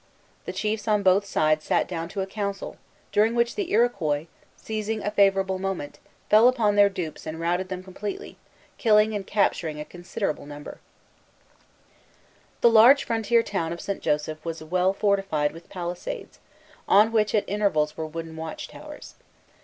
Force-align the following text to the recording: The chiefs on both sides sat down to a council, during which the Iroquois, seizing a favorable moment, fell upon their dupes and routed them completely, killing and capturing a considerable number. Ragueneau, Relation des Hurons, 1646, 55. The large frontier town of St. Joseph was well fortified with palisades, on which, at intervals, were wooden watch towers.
The 0.45 0.51
chiefs 0.51 0.87
on 0.87 1.03
both 1.03 1.25
sides 1.27 1.63
sat 1.63 1.87
down 1.87 2.09
to 2.09 2.21
a 2.21 2.25
council, 2.25 2.77
during 3.11 3.35
which 3.35 3.53
the 3.53 3.69
Iroquois, 3.71 4.25
seizing 4.55 5.03
a 5.03 5.11
favorable 5.11 5.59
moment, 5.59 5.99
fell 6.27 6.47
upon 6.47 6.75
their 6.75 6.89
dupes 6.89 7.27
and 7.27 7.39
routed 7.39 7.69
them 7.69 7.83
completely, 7.83 8.35
killing 8.79 9.13
and 9.13 9.27
capturing 9.27 9.79
a 9.79 9.85
considerable 9.85 10.47
number. 10.47 10.79
Ragueneau, 12.63 12.63
Relation 12.63 12.63
des 12.63 12.63
Hurons, 12.63 12.63
1646, 12.63 12.63
55. 12.63 12.63
The 12.63 12.77
large 12.79 13.03
frontier 13.03 13.43
town 13.43 13.73
of 13.73 13.81
St. 13.81 14.01
Joseph 14.01 14.43
was 14.43 14.63
well 14.63 14.93
fortified 14.93 15.51
with 15.51 15.69
palisades, 15.69 16.39
on 16.87 17.11
which, 17.11 17.35
at 17.35 17.47
intervals, 17.47 17.95
were 17.95 18.07
wooden 18.07 18.35
watch 18.35 18.67
towers. 18.67 19.13